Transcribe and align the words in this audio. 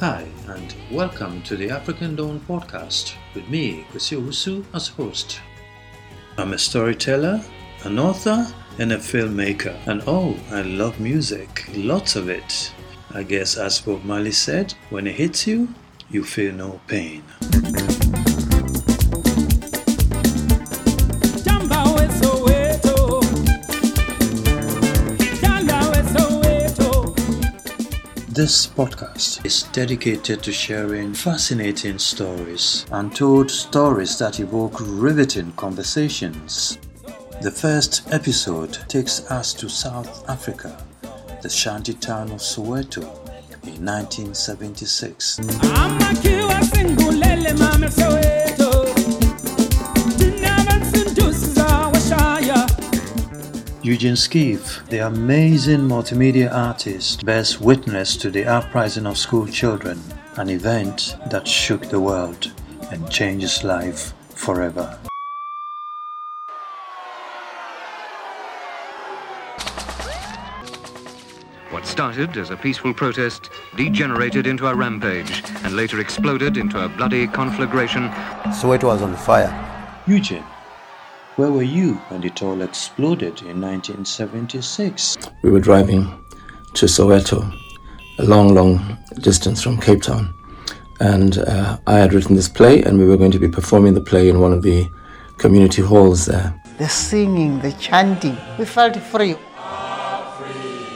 Hi, 0.00 0.26
and 0.48 0.74
welcome 0.90 1.42
to 1.42 1.56
the 1.58 1.68
African 1.68 2.16
Dawn 2.16 2.40
podcast 2.48 3.16
with 3.34 3.46
me, 3.50 3.84
Kwesi 3.92 4.18
Owusu, 4.18 4.64
as 4.72 4.88
host. 4.88 5.42
I'm 6.38 6.54
a 6.54 6.58
storyteller, 6.58 7.44
an 7.84 7.98
author, 7.98 8.46
and 8.78 8.92
a 8.92 8.96
filmmaker. 8.96 9.76
And 9.86 10.02
oh, 10.06 10.38
I 10.50 10.62
love 10.62 10.98
music, 11.00 11.68
lots 11.74 12.16
of 12.16 12.30
it. 12.30 12.72
I 13.12 13.24
guess, 13.24 13.58
as 13.58 13.82
Bob 13.82 14.02
Marley 14.02 14.32
said, 14.32 14.72
when 14.88 15.06
it 15.06 15.16
hits 15.16 15.46
you, 15.46 15.68
you 16.08 16.24
feel 16.24 16.54
no 16.54 16.80
pain. 16.86 17.22
This 28.32 28.64
podcast 28.64 29.44
is 29.44 29.64
dedicated 29.72 30.40
to 30.44 30.52
sharing 30.52 31.14
fascinating 31.14 31.98
stories, 31.98 32.86
and 32.92 33.12
told 33.12 33.50
stories 33.50 34.16
that 34.20 34.38
evoke 34.38 34.76
riveting 34.78 35.50
conversations. 35.56 36.78
The 37.42 37.50
first 37.50 38.06
episode 38.12 38.78
takes 38.86 39.28
us 39.32 39.52
to 39.54 39.68
South 39.68 40.30
Africa, 40.30 40.80
the 41.42 41.50
shanty 41.50 41.94
town 41.94 42.30
of 42.30 42.38
Soweto 42.38 43.02
in 43.64 43.84
1976. 43.84 45.40
Eugene 53.82 54.12
Skeef, 54.12 54.86
the 54.90 55.06
amazing 55.06 55.80
multimedia 55.80 56.52
artist, 56.52 57.24
bears 57.24 57.58
witness 57.58 58.14
to 58.14 58.30
the 58.30 58.44
uprising 58.44 59.06
of 59.06 59.16
school 59.16 59.46
children, 59.46 59.98
an 60.36 60.50
event 60.50 61.16
that 61.30 61.48
shook 61.48 61.86
the 61.86 61.98
world 61.98 62.52
and 62.92 63.10
changed 63.10 63.40
his 63.40 63.64
life 63.64 64.12
forever. 64.34 64.98
What 71.70 71.86
started 71.86 72.36
as 72.36 72.50
a 72.50 72.58
peaceful 72.58 72.92
protest 72.92 73.48
degenerated 73.76 74.46
into 74.46 74.66
a 74.66 74.74
rampage 74.74 75.42
and 75.64 75.74
later 75.74 76.00
exploded 76.00 76.58
into 76.58 76.84
a 76.84 76.88
bloody 76.90 77.26
conflagration. 77.26 78.10
Soweto 78.52 78.84
was 78.84 79.00
on 79.00 79.16
fire. 79.16 79.54
Eugene, 80.06 80.44
where 81.40 81.50
were 81.50 81.62
you 81.62 81.94
when 82.08 82.22
it 82.22 82.42
all 82.42 82.60
exploded 82.60 83.40
in 83.40 83.62
1976? 83.62 85.16
We 85.40 85.50
were 85.50 85.58
driving 85.58 86.22
to 86.74 86.84
Soweto, 86.84 87.50
a 88.18 88.24
long, 88.24 88.54
long 88.54 88.98
distance 89.20 89.62
from 89.62 89.80
Cape 89.80 90.02
Town. 90.02 90.34
And 91.00 91.38
uh, 91.38 91.78
I 91.86 91.94
had 91.94 92.12
written 92.12 92.36
this 92.36 92.50
play, 92.50 92.82
and 92.82 92.98
we 92.98 93.06
were 93.06 93.16
going 93.16 93.30
to 93.30 93.38
be 93.38 93.48
performing 93.48 93.94
the 93.94 94.02
play 94.02 94.28
in 94.28 94.38
one 94.38 94.52
of 94.52 94.60
the 94.60 94.90
community 95.38 95.80
halls 95.80 96.26
there. 96.26 96.54
The 96.76 96.90
singing, 96.90 97.58
the 97.60 97.72
chanting, 97.72 98.36
we 98.58 98.66
felt 98.66 98.96
free. 98.96 99.34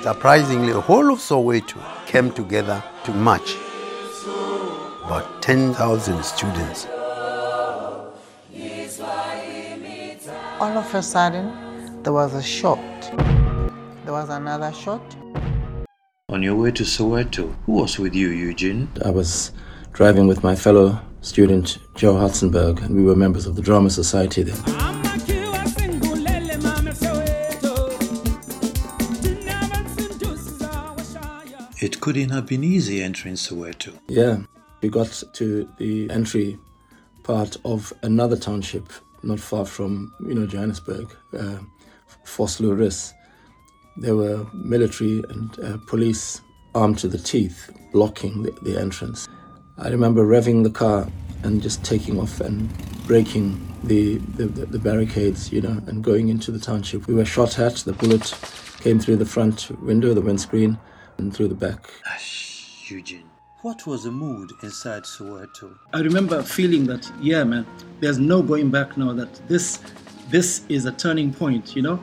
Surprisingly, 0.03 0.75
the 0.75 0.83
whole 0.83 1.11
of 1.11 1.21
Soweto 1.21 1.81
came 2.05 2.31
together 2.31 2.85
to 3.05 3.15
march. 3.15 3.57
About 5.07 5.41
10,000 5.41 6.23
students. 6.23 6.87
All 10.61 10.79
of 10.79 10.95
a 10.95 11.03
sudden, 11.03 12.03
there 12.05 12.13
was 12.13 12.33
a 12.33 12.43
shot. 12.43 12.79
There 14.05 14.13
was 14.13 14.29
another 14.29 14.73
shot. 14.73 15.03
On 16.29 16.43
your 16.45 16.55
way 16.55 16.71
to 16.71 16.85
Soweto, 16.85 17.53
who 17.67 17.73
was 17.73 17.99
with 17.99 18.15
you, 18.15 18.29
Eugene? 18.29 18.89
I 19.05 19.11
was 19.11 19.51
driving 19.93 20.29
with 20.29 20.45
my 20.45 20.55
fellow 20.55 21.01
student, 21.23 21.79
Joe 21.97 22.15
Hudsenberg, 22.15 22.83
and 22.83 22.95
we 22.95 23.03
were 23.03 23.17
members 23.17 23.47
of 23.47 23.57
the 23.57 23.63
Drama 23.63 23.91
Society 23.91 24.45
there. 24.45 24.55
It 31.81 32.01
couldn't 32.01 32.31
have 32.31 32.47
been 32.47 32.63
easy 32.63 33.03
entering 33.03 33.35
Soweto. 33.35 33.99
Yeah, 34.07 34.39
we 34.81 34.89
got 34.89 35.21
to 35.35 35.69
the 35.79 36.09
entry 36.11 36.59
part 37.25 37.57
of 37.65 37.93
another 38.03 38.37
township 38.37 38.93
not 39.25 39.41
far 39.41 39.65
from, 39.65 40.13
you 40.21 40.35
know, 40.35 40.47
Johannesburg, 40.47 41.15
uh, 41.37 41.59
Vosloorus. 42.25 43.13
There 43.97 44.17
were 44.17 44.47
military 44.53 45.23
and 45.29 45.59
uh, 45.61 45.79
police 45.87 46.41
armed 46.75 46.99
to 46.99 47.09
the 47.09 47.19
teeth 47.19 47.71
blocking 47.93 48.43
the, 48.43 48.51
the 48.63 48.79
entrance. 48.79 49.29
I 49.79 49.89
remember 49.89 50.25
revving 50.25 50.65
the 50.65 50.71
car 50.71 51.09
and 51.43 51.63
just 51.63 51.85
taking 51.85 52.19
off 52.19 52.41
and 52.41 52.69
breaking 53.07 53.61
the, 53.85 54.17
the, 54.37 54.47
the, 54.47 54.79
barricades, 54.79 55.53
you 55.53 55.61
know, 55.61 55.83
and 55.87 56.03
going 56.03 56.29
into 56.29 56.51
the 56.51 56.59
township. 56.59 57.07
We 57.07 57.15
were 57.15 57.25
shot 57.25 57.59
at. 57.59 57.77
The 57.77 57.93
bullet 57.93 58.35
came 58.81 58.99
through 58.99 59.17
the 59.17 59.27
front 59.27 59.71
window, 59.83 60.15
the 60.15 60.23
windscreen, 60.23 60.79
and 61.19 61.35
through 61.35 61.49
the 61.49 61.55
back. 61.55 61.91
Eugene. 62.87 63.34
What 63.65 63.87
was 63.87 64.05
the 64.05 64.11
mood 64.11 64.53
inside 64.63 65.05
Soweto? 65.05 65.75
I 65.95 66.01
remember 66.01 66.43
feeling 66.43 66.85
that, 66.85 67.11
yeah, 67.19 67.45
man, 67.45 67.65
there's 67.99 68.19
no 68.19 68.43
going 68.43 68.71
back 68.71 68.99
now, 68.99 69.15
that 69.15 69.41
this, 69.49 69.81
this 70.29 70.67
is 70.69 70.85
a 70.85 70.93
turning 70.93 71.33
point, 71.33 71.75
you 71.75 71.81
know? 71.81 71.99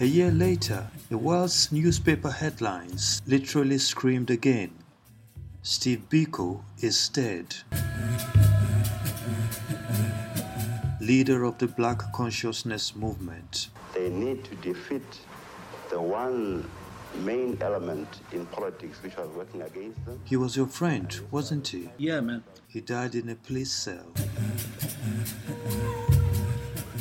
A 0.00 0.06
year 0.06 0.30
later, 0.30 0.86
the 1.10 1.18
world's 1.18 1.70
newspaper 1.70 2.30
headlines 2.30 3.20
literally 3.26 3.76
screamed 3.76 4.30
again 4.30 4.70
Steve 5.60 6.06
Biko 6.08 6.62
is 6.80 7.10
dead. 7.10 7.54
Leader 10.98 11.44
of 11.44 11.58
the 11.58 11.66
Black 11.66 12.10
Consciousness 12.14 12.96
Movement. 12.96 13.68
They 13.92 14.08
need 14.08 14.44
to 14.44 14.54
defeat 14.56 15.02
the 15.90 16.00
one 16.00 16.64
main 17.22 17.58
element 17.60 18.08
in 18.32 18.46
politics 18.46 19.02
which 19.02 19.16
was 19.16 19.28
working 19.36 19.62
against 19.62 20.04
them. 20.04 20.20
He 20.24 20.36
was 20.36 20.56
your 20.56 20.66
friend, 20.66 21.14
wasn't 21.30 21.68
he? 21.68 21.90
Yeah, 21.98 22.20
man. 22.20 22.42
He 22.68 22.80
died 22.80 23.14
in 23.14 23.28
a 23.28 23.34
police 23.34 23.72
cell. 23.72 24.06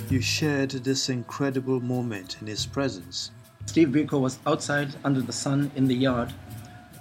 You 0.10 0.22
shared 0.22 0.72
this 0.72 1.10
incredible 1.10 1.80
moment 1.80 2.38
in 2.42 2.48
his 2.48 2.66
presence. 2.66 3.32
Steve 3.66 3.90
Biko 3.90 4.20
was 4.20 4.38
outside 4.46 4.96
under 5.04 5.22
the 5.22 5.34
sun 5.34 5.72
in 5.76 5.88
the 5.88 5.96
yard, 5.96 6.34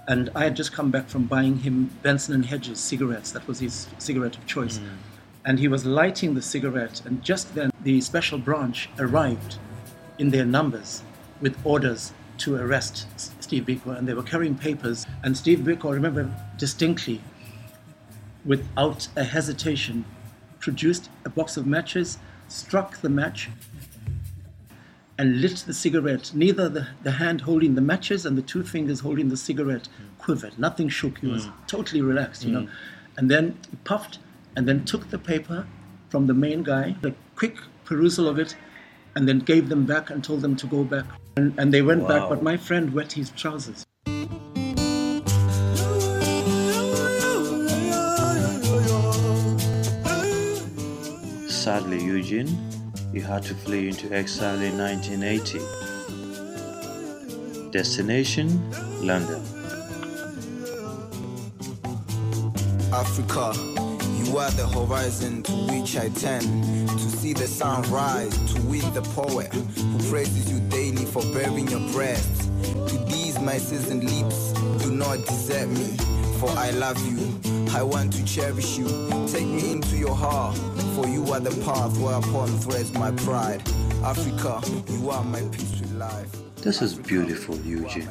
and 0.08 0.30
I 0.34 0.44
had 0.44 0.56
just 0.56 0.72
come 0.72 0.90
back 0.90 1.08
from 1.08 1.26
buying 1.26 1.58
him 1.58 1.90
Benson 2.02 2.34
and 2.34 2.46
Hedges 2.46 2.80
cigarettes. 2.80 3.30
That 3.32 3.46
was 3.46 3.58
his 3.58 3.88
cigarette 3.98 4.36
of 4.36 4.46
choice. 4.46 4.78
Mm. 4.78 4.88
And 5.44 5.58
he 5.58 5.68
was 5.68 5.84
lighting 5.84 6.34
the 6.34 6.42
cigarette, 6.42 7.02
and 7.04 7.22
just 7.22 7.54
then 7.54 7.70
the 7.82 8.00
special 8.00 8.38
branch 8.38 8.88
arrived 8.98 9.58
in 10.18 10.30
their 10.30 10.46
numbers 10.46 11.02
with 11.40 11.56
orders 11.64 12.12
to 12.38 12.56
arrest 12.56 13.06
Steve 13.42 13.64
Biko, 13.64 13.96
and 13.96 14.08
they 14.08 14.14
were 14.14 14.22
carrying 14.22 14.54
papers. 14.54 15.06
And 15.22 15.36
Steve 15.36 15.60
Biko, 15.60 15.90
I 15.90 15.94
remember 15.94 16.30
distinctly, 16.58 17.20
without 18.44 19.08
a 19.16 19.24
hesitation, 19.24 20.04
produced 20.58 21.10
a 21.24 21.30
box 21.30 21.56
of 21.56 21.66
matches, 21.66 22.18
struck 22.48 23.00
the 23.00 23.08
match, 23.08 23.50
and 25.18 25.40
lit 25.40 25.64
the 25.66 25.74
cigarette. 25.74 26.32
Neither 26.34 26.68
the, 26.68 26.88
the 27.02 27.12
hand 27.12 27.42
holding 27.42 27.74
the 27.74 27.80
matches 27.80 28.26
and 28.26 28.36
the 28.36 28.42
two 28.42 28.64
fingers 28.64 29.00
holding 29.00 29.28
the 29.28 29.36
cigarette 29.36 29.88
quivered. 30.18 30.58
Nothing 30.58 30.88
shook. 30.88 31.18
He 31.18 31.26
was 31.26 31.46
mm. 31.46 31.52
totally 31.66 32.00
relaxed, 32.00 32.44
you 32.44 32.50
mm. 32.50 32.64
know. 32.64 32.68
And 33.16 33.30
then 33.30 33.58
he 33.70 33.76
puffed 33.84 34.18
and 34.56 34.66
then 34.66 34.84
took 34.84 35.10
the 35.10 35.18
paper 35.18 35.66
from 36.08 36.26
the 36.26 36.34
main 36.34 36.62
guy, 36.62 36.96
a 37.02 37.12
quick 37.36 37.58
perusal 37.84 38.28
of 38.28 38.38
it, 38.38 38.56
and 39.14 39.28
then 39.28 39.38
gave 39.40 39.68
them 39.68 39.84
back 39.84 40.10
and 40.10 40.22
told 40.24 40.40
them 40.42 40.56
to 40.56 40.66
go 40.66 40.84
back. 40.84 41.04
And, 41.36 41.54
and 41.58 41.72
they 41.72 41.82
went 41.82 42.02
wow. 42.02 42.08
back, 42.08 42.28
but 42.28 42.42
my 42.42 42.56
friend 42.56 42.92
wet 42.92 43.12
his 43.12 43.30
trousers. 43.30 43.86
Sadly, 51.48 52.02
Eugene, 52.02 52.48
he 53.12 53.20
had 53.20 53.44
to 53.44 53.54
flee 53.54 53.88
into 53.88 54.12
exile 54.12 54.60
in 54.60 54.76
1980. 54.76 55.60
Destination 57.70 58.70
London. 59.00 59.42
Africa. 62.92 63.81
You 64.24 64.38
are 64.38 64.50
the 64.52 64.68
horizon 64.68 65.42
to 65.42 65.52
which 65.52 65.96
I 65.96 66.08
tend 66.10 66.88
to 66.88 67.10
see 67.10 67.32
the 67.32 67.46
sun 67.46 67.82
rise, 67.90 68.36
to 68.54 68.62
win 68.62 68.92
the 68.94 69.02
poet 69.02 69.52
who 69.52 70.10
praises 70.10 70.50
you 70.50 70.60
daily 70.68 71.04
for 71.04 71.22
bearing 71.32 71.68
your 71.68 71.80
breath. 71.92 72.48
To 72.88 72.98
these 73.12 73.38
my 73.40 73.58
seasoned 73.58 74.04
lips, 74.04 74.52
do 74.82 74.92
not 74.92 75.18
desert 75.26 75.68
me, 75.68 75.96
for 76.38 76.50
I 76.50 76.70
love 76.70 76.98
you. 77.06 77.40
I 77.72 77.82
want 77.82 78.12
to 78.12 78.24
cherish 78.24 78.78
you. 78.78 78.86
Take 79.26 79.46
me 79.46 79.72
into 79.72 79.96
your 79.96 80.14
heart, 80.14 80.56
for 80.94 81.08
you 81.08 81.24
are 81.32 81.40
the 81.40 81.50
path 81.64 81.98
whereupon 81.98 82.48
threads 82.58 82.92
my 82.92 83.10
pride. 83.10 83.62
Africa, 84.04 84.62
you 84.88 85.10
are 85.10 85.24
my 85.24 85.42
peace 85.50 85.80
with 85.80 85.94
life. 85.94 86.30
This 86.56 86.80
is 86.80 86.94
beautiful, 86.94 87.56
Eugene. 87.58 88.08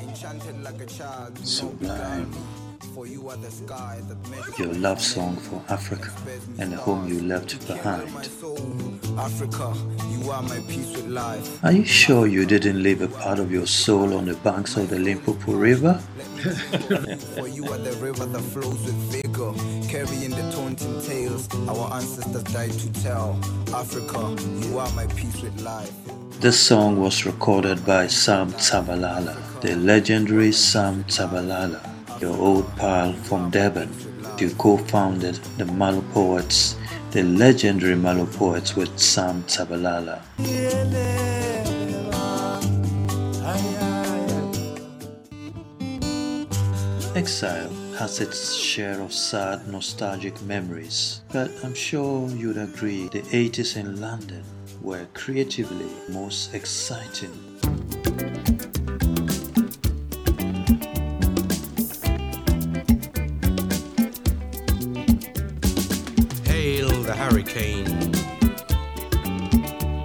enchanted 0.00 0.62
like 0.62 0.80
a 0.80 0.86
child. 0.86 1.32
You 1.34 1.40
know 1.40 1.44
Sublime. 1.44 2.59
For 2.94 3.06
you 3.06 3.28
are 3.28 3.36
the 3.36 3.50
sky 3.50 4.00
that 4.08 4.30
measures 4.30 4.58
Your 4.58 4.72
love 4.74 5.00
song 5.00 5.36
for 5.36 5.62
Africa 5.68 6.10
and 6.58 6.72
the 6.72 6.76
home 6.76 7.06
you 7.06 7.22
left 7.22 7.64
behind. 7.68 8.08
Africa, 9.16 9.74
you 10.08 10.30
are 10.30 10.42
my 10.42 10.58
peace 10.68 10.96
with 10.96 11.06
life. 11.06 11.64
Are 11.64 11.70
you 11.72 11.84
sure 11.84 12.26
you 12.26 12.44
didn't 12.44 12.82
leave 12.82 13.00
a 13.00 13.08
part 13.08 13.38
of 13.38 13.52
your 13.52 13.66
soul 13.66 14.14
on 14.14 14.24
the 14.24 14.34
banks 14.34 14.76
of 14.76 14.90
the 14.90 14.98
Limpopo 14.98 15.52
River? 15.52 15.94
For 17.36 17.46
you 17.46 17.64
are 17.66 17.78
the 17.78 17.96
river 18.00 18.26
that 18.26 18.40
flows 18.40 18.82
with 18.84 18.94
vigor, 19.12 19.52
carrying 19.88 20.30
the 20.30 20.50
taunting 20.52 21.00
tales 21.02 21.48
our 21.68 21.94
ancestors 21.94 22.42
died 22.44 22.72
to 22.72 22.92
tell. 23.02 23.38
Africa, 23.74 24.36
you 24.66 24.78
are 24.78 24.90
my 24.92 25.06
peace 25.08 25.40
with 25.42 25.60
life. 25.60 25.92
This 26.40 26.58
song 26.58 26.98
was 26.98 27.26
recorded 27.26 27.84
by 27.84 28.06
Sam 28.08 28.50
Tshabalala, 28.52 29.60
the 29.60 29.76
legendary 29.76 30.52
Sam 30.52 31.04
Tshabalala, 31.04 31.80
your 32.20 32.36
old 32.36 32.76
pal 32.76 33.12
from 33.12 33.50
Devon. 33.50 33.90
You 34.38 34.50
co-founded 34.50 35.34
the 35.58 35.64
Malo 35.64 36.02
Poets, 36.12 36.76
the 37.10 37.22
legendary 37.22 37.96
Malopoets 37.96 38.76
with 38.76 38.98
Sam 38.98 39.42
Tshabalala. 39.44 40.20
Exile 47.16 47.68
has 47.98 48.20
its 48.20 48.54
share 48.54 49.00
of 49.00 49.12
sad, 49.12 49.68
nostalgic 49.68 50.40
memories, 50.42 51.20
but 51.32 51.50
I'm 51.62 51.74
sure 51.74 52.28
you'd 52.30 52.56
agree 52.56 53.08
the 53.08 53.20
80s 53.20 53.76
in 53.76 54.00
London 54.00 54.42
were 54.80 55.06
creatively 55.12 55.90
most 56.08 56.54
exciting. 56.54 57.32
Hurricane. 67.30 67.86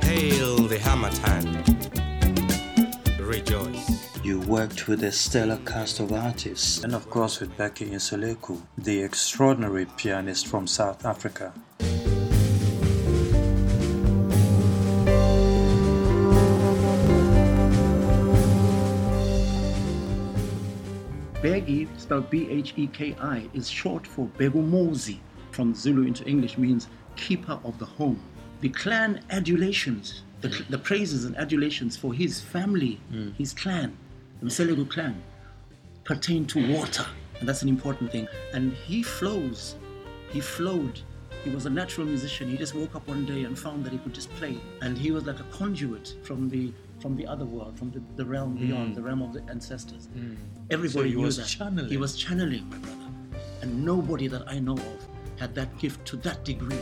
Hail 0.03 0.57
the 0.67 0.77
Harmattan. 0.79 1.63
Rejoice. 3.19 4.23
You 4.23 4.41
worked 4.41 4.87
with 4.87 5.03
a 5.03 5.11
stellar 5.11 5.57
cast 5.65 5.99
of 5.99 6.11
artists, 6.11 6.83
and 6.83 6.93
of 6.93 7.09
course 7.09 7.39
with 7.39 7.57
Bheki 7.57 7.89
Mseleku, 7.89 8.61
the 8.77 9.01
extraordinary 9.01 9.87
pianist 9.97 10.45
from 10.45 10.67
South 10.67 11.03
Africa. 11.03 11.51
Bheki, 21.41 21.87
spelled 21.99 22.29
B-H-E-K-I, 22.29 23.49
is 23.55 23.67
short 23.67 24.05
for 24.05 24.27
Bhekumuzi. 24.37 25.17
From 25.49 25.73
Zulu 25.73 26.05
into 26.05 26.23
English 26.25 26.57
means 26.57 26.89
keeper 27.15 27.59
of 27.63 27.77
the 27.79 27.85
home. 27.85 28.21
The 28.61 28.69
clan 28.69 29.21
adulations, 29.29 30.23
the, 30.41 30.49
hmm. 30.49 30.71
the 30.71 30.77
praises 30.77 31.25
and 31.25 31.35
adulations 31.37 31.97
for 31.97 32.13
his 32.13 32.41
family, 32.41 32.99
hmm. 33.09 33.31
his 33.31 33.53
clan, 33.53 33.95
the 34.39 34.47
Mseleku 34.47 34.89
clan, 34.89 35.21
pertain 36.03 36.45
to 36.47 36.73
water. 36.73 37.05
And 37.39 37.49
that's 37.49 37.61
an 37.61 37.69
important 37.69 38.11
thing. 38.11 38.27
And 38.53 38.73
he 38.73 39.03
flows. 39.03 39.75
He 40.31 40.39
flowed. 40.39 41.01
He 41.43 41.49
was 41.49 41.65
a 41.65 41.69
natural 41.69 42.07
musician. 42.07 42.49
He 42.49 42.57
just 42.57 42.73
woke 42.73 42.95
up 42.95 43.07
one 43.07 43.25
day 43.25 43.43
and 43.43 43.57
found 43.57 43.85
that 43.85 43.93
he 43.93 43.99
could 43.99 44.13
just 44.13 44.31
play. 44.31 44.57
And 44.81 44.97
he 44.97 45.11
was 45.11 45.25
like 45.25 45.39
a 45.39 45.43
conduit 45.45 46.15
from 46.23 46.49
the 46.49 46.73
from 47.01 47.17
the 47.17 47.27
other 47.27 47.45
world, 47.45 47.77
from 47.77 47.91
the, 47.91 48.01
the 48.15 48.25
realm 48.25 48.55
hmm. 48.55 48.67
beyond, 48.67 48.95
the 48.95 49.01
realm 49.01 49.21
of 49.21 49.33
the 49.33 49.43
ancestors. 49.49 50.07
Everybody 50.71 51.09
he 51.09 51.15
knew 51.15 51.21
was 51.23 51.37
that. 51.37 51.45
channeling. 51.45 51.89
He 51.89 51.97
was 51.97 52.15
channeling, 52.15 52.67
my 52.69 52.77
brother. 52.77 53.11
And 53.61 53.85
nobody 53.85 54.27
that 54.27 54.43
I 54.47 54.59
know 54.59 54.73
of 54.73 55.07
had 55.37 55.53
that 55.55 55.77
gift 55.77 56.05
to 56.07 56.15
that 56.17 56.43
degree. 56.45 56.79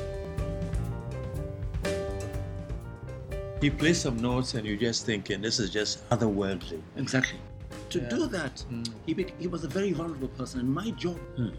He 3.64 3.70
plays 3.70 4.02
some 4.02 4.18
notes, 4.18 4.56
and 4.56 4.68
you're 4.68 4.76
just 4.76 5.06
thinking 5.06 5.40
this 5.40 5.58
is 5.58 5.70
just 5.70 6.10
otherworldly. 6.10 6.82
Exactly. 6.98 7.40
To 7.92 8.02
do 8.02 8.28
that, 8.28 8.60
hmm. 8.68 8.84
he, 9.06 9.14
bec 9.14 9.32
he 9.40 9.48
was 9.48 9.64
a 9.64 9.70
very 9.70 9.94
vulnerable 9.94 10.28
person, 10.40 10.60
and 10.60 10.70
my 10.70 10.92
job, 10.92 11.18
hmm. 11.38 11.52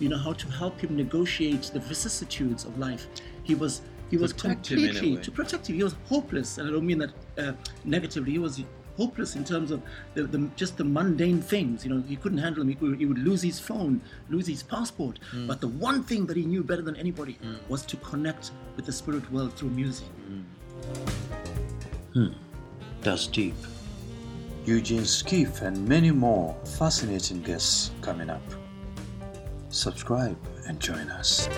you 0.00 0.08
know, 0.08 0.18
how 0.18 0.32
to 0.32 0.48
help 0.48 0.80
him 0.80 0.96
negotiate 0.96 1.70
the 1.72 1.78
vicissitudes 1.78 2.64
of 2.64 2.76
life. 2.76 3.06
He 3.44 3.54
was 3.54 3.82
he 4.10 4.16
was 4.16 4.32
Protect 4.32 4.72
him 4.72 4.78
in 4.78 4.84
a 4.84 4.88
completely 4.88 5.22
to 5.22 5.30
protect 5.30 5.70
him. 5.70 5.76
He 5.76 5.84
was 5.84 5.94
hopeless, 6.08 6.58
and 6.58 6.68
I 6.68 6.72
don't 6.72 6.86
mean 6.90 6.98
that 6.98 7.12
uh, 7.38 7.52
negatively. 7.84 8.32
He 8.32 8.40
was 8.40 8.60
hopeless 8.96 9.36
in 9.36 9.44
terms 9.44 9.70
of 9.70 9.80
the, 10.14 10.24
the 10.24 10.50
just 10.56 10.76
the 10.76 10.88
mundane 10.96 11.40
things. 11.40 11.84
You 11.84 11.94
know, 11.94 12.02
he 12.14 12.16
couldn't 12.16 12.38
handle 12.38 12.62
them. 12.62 12.68
He, 12.68 12.74
could, 12.74 12.98
he 12.98 13.06
would 13.06 13.22
lose 13.30 13.42
his 13.42 13.60
phone, 13.60 14.00
lose 14.28 14.48
his 14.48 14.64
passport. 14.64 15.20
Hmm. 15.30 15.46
But 15.46 15.60
the 15.60 15.68
one 15.68 16.02
thing 16.02 16.26
that 16.26 16.36
he 16.36 16.46
knew 16.46 16.64
better 16.64 16.82
than 16.82 16.96
anybody 16.96 17.38
was 17.68 17.86
to 17.86 17.96
connect 17.98 18.50
with 18.74 18.86
the 18.86 18.92
spirit 18.92 19.30
world 19.30 19.54
through 19.54 19.70
music. 19.70 20.08
Hmm. 22.14 22.28
That's 23.00 23.26
deep. 23.26 23.56
Eugene 24.64 25.02
Skeef 25.02 25.62
and 25.62 25.86
many 25.88 26.12
more 26.12 26.56
fascinating 26.78 27.42
guests 27.42 27.90
coming 28.02 28.30
up. 28.30 28.40
Subscribe 29.70 30.38
and 30.68 30.78
join 30.78 31.10
us. 31.10 31.48